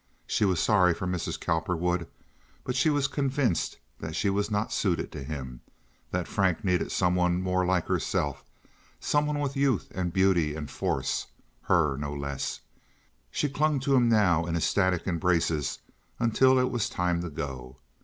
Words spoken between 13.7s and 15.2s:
to him now in ecstatic